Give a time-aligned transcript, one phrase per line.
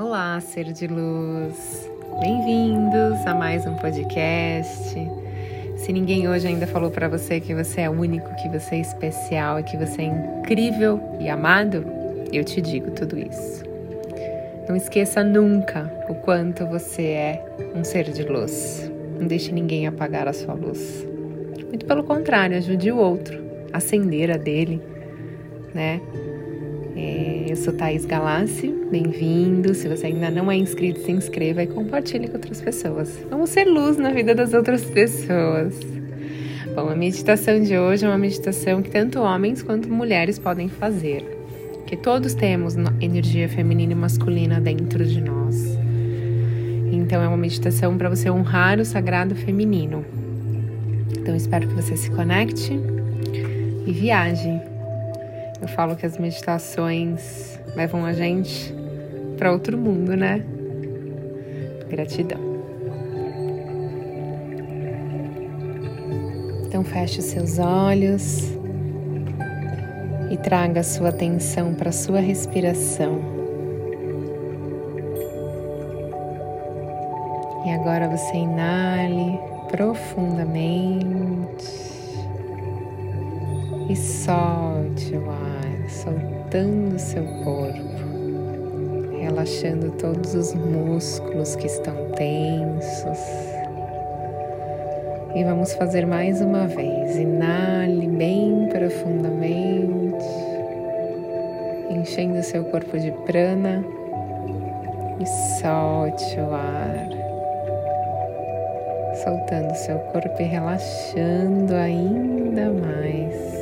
[0.00, 1.90] Olá, ser de luz.
[2.20, 4.94] Bem-vindos a mais um podcast.
[5.76, 9.58] Se ninguém hoje ainda falou para você que você é único, que você é especial
[9.58, 11.84] e que você é incrível e amado,
[12.32, 13.64] eu te digo tudo isso.
[14.68, 17.44] Não esqueça nunca o quanto você é
[17.74, 18.88] um ser de luz.
[19.18, 21.04] Não deixe ninguém apagar a sua luz.
[21.66, 23.36] Muito pelo contrário, ajude o outro
[23.72, 24.80] a acender a dele,
[25.74, 26.00] né?
[27.00, 29.72] É, eu sou Thaís Galassi, bem-vindo.
[29.72, 33.24] Se você ainda não é inscrito, se inscreva e compartilhe com outras pessoas.
[33.30, 35.78] Vamos ser luz na vida das outras pessoas.
[36.74, 41.22] Bom, a meditação de hoje é uma meditação que tanto homens quanto mulheres podem fazer,
[41.86, 45.78] que todos temos energia feminina e masculina dentro de nós.
[46.90, 50.04] Então é uma meditação para você honrar o sagrado feminino.
[51.16, 52.72] Então espero que você se conecte
[53.86, 54.67] e viaje
[55.68, 58.74] eu falo que as meditações levam a gente
[59.36, 60.42] para outro mundo, né?
[61.88, 62.40] Gratidão.
[66.66, 68.50] Então feche os seus olhos
[70.30, 73.20] e traga a sua atenção para a sua respiração.
[77.66, 79.38] E agora você inale
[79.70, 81.08] profundamente
[83.90, 93.18] e solte o ar, soltando seu corpo, relaxando todos os músculos que estão tensos.
[95.36, 97.16] E vamos fazer mais uma vez.
[97.16, 100.24] Inale bem profundamente,
[101.90, 103.84] enchendo seu corpo de prana
[105.20, 105.26] e
[105.60, 107.08] solte o ar,
[109.22, 113.57] soltando seu corpo e relaxando ainda mais.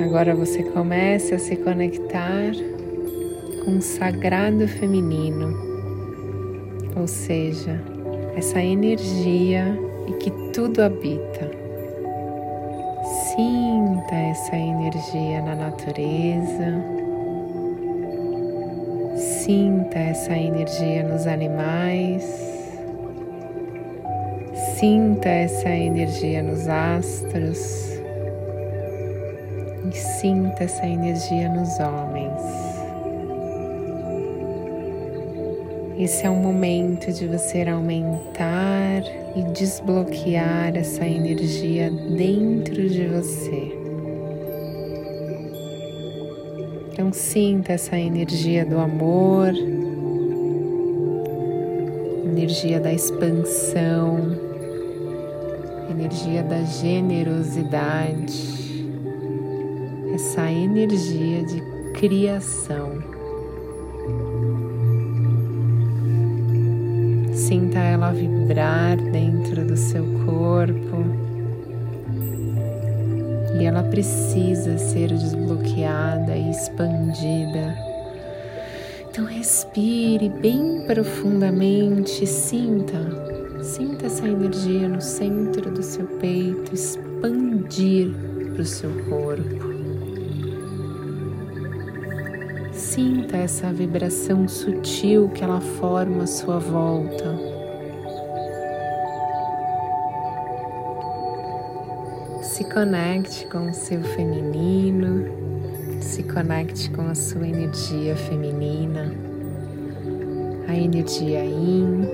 [0.00, 2.52] Agora você comece a se conectar
[3.64, 5.54] com o sagrado feminino,
[6.96, 7.78] ou seja,
[8.34, 11.50] essa energia e que tudo habita.
[13.36, 16.82] Sinta essa energia na natureza,
[19.16, 22.24] sinta essa energia nos animais,
[24.78, 27.89] sinta essa energia nos astros
[29.90, 32.40] e sinta essa energia nos homens.
[35.98, 39.02] Esse é o momento de você aumentar
[39.36, 43.76] e desbloquear essa energia dentro de você.
[46.92, 49.52] Então, sinta essa energia do amor,
[52.24, 54.38] energia da expansão,
[55.90, 58.69] energia da generosidade
[60.20, 61.62] essa energia de
[61.94, 63.02] criação.
[67.32, 71.06] Sinta ela vibrar dentro do seu corpo
[73.58, 77.74] e ela precisa ser desbloqueada e expandida.
[79.10, 88.12] Então respire bem profundamente, sinta, sinta essa energia no centro do seu peito expandir
[88.52, 89.69] para o seu corpo.
[92.90, 97.38] Sinta essa vibração sutil que ela forma à sua volta.
[102.42, 105.24] Se conecte com o seu feminino,
[106.00, 109.14] se conecte com a sua energia feminina,
[110.66, 112.08] a energia Yin,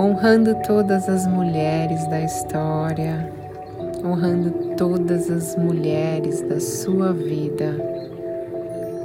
[0.00, 3.30] honrando todas as mulheres da história,
[4.02, 7.94] honrando todas as mulheres da sua vida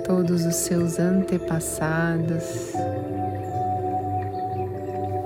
[0.09, 2.73] todos os seus antepassados.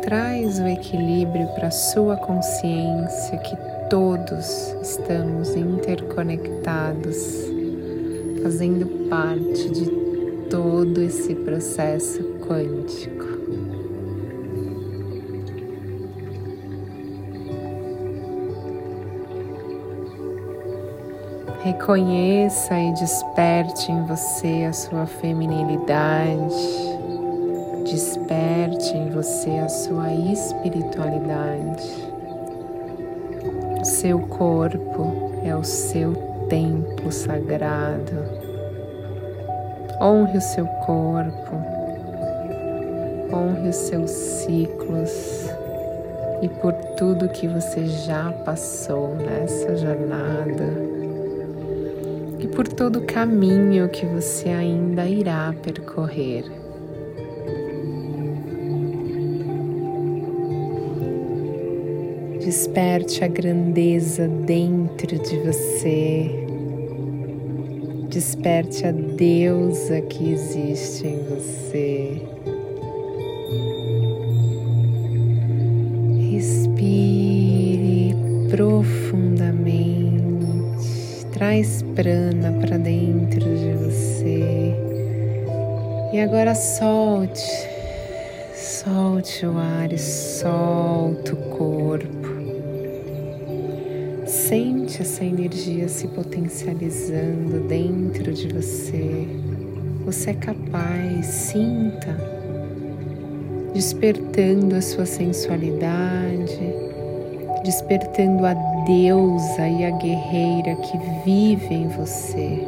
[0.01, 3.55] Traz o equilíbrio para sua consciência que
[3.89, 7.15] todos estamos interconectados,
[8.43, 9.89] fazendo parte de
[10.49, 13.32] todo esse processo quântico.
[21.63, 26.53] Reconheça e desperte em você a sua feminilidade,
[27.85, 31.89] desperte em você a sua espiritualidade.
[33.79, 36.13] O seu corpo é o seu
[36.49, 38.25] templo sagrado.
[40.01, 41.55] Honre o seu corpo,
[43.33, 45.49] honre os seus ciclos
[46.41, 51.02] e por tudo que você já passou nessa jornada
[52.43, 56.43] e por todo o caminho que você ainda irá percorrer.
[62.43, 66.29] Desperte a grandeza dentro de você.
[68.09, 72.21] Desperte a deusa que existe em você.
[76.29, 78.13] Respire
[78.49, 80.12] profundamente.
[81.43, 84.73] Traz prana para dentro de você.
[86.13, 87.67] E agora solte.
[88.55, 92.29] Solte o ar e solte o corpo.
[94.25, 99.27] Sente essa energia se potencializando dentro de você.
[100.05, 102.17] Você é capaz, sinta,
[103.73, 106.92] despertando a sua sensualidade,
[107.63, 108.53] despertando a
[108.85, 112.67] deusa e a guerreira que vive em você.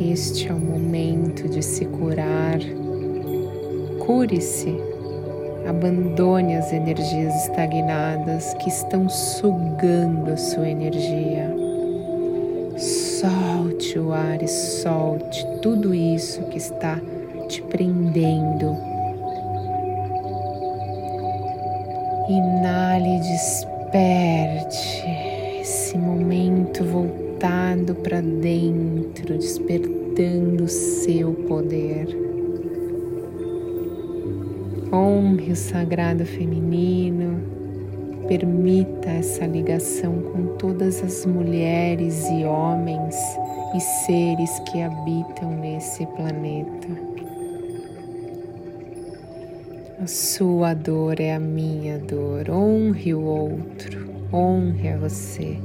[0.00, 2.58] Este é o momento de se curar.
[4.06, 4.88] Cure-se
[5.68, 11.54] Abandone as energias estagnadas que estão sugando a sua energia.
[12.78, 16.98] Solte o ar e solte tudo isso que está
[17.48, 18.87] te prendendo.
[22.28, 25.02] Inale desperte
[25.62, 32.06] esse momento voltado para dentro, despertando o seu poder.
[34.92, 37.40] Honre o sagrado feminino,
[38.28, 43.16] permita essa ligação com todas as mulheres e homens
[43.74, 47.07] e seres que habitam nesse planeta.
[50.00, 52.50] A sua dor é a minha dor.
[52.50, 55.58] Honre o outro, honre a você.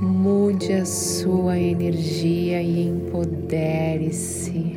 [0.00, 4.74] Mude a sua energia e empodere-se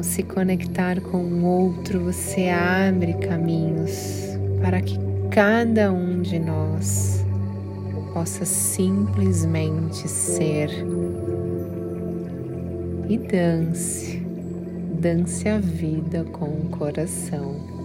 [0.00, 4.98] ao se conectar com o outro, você abre caminhos para que
[5.30, 7.22] cada um de nós
[8.14, 10.70] possa simplesmente ser.
[13.10, 14.19] E dance,
[15.00, 17.79] dance a vida com o coração.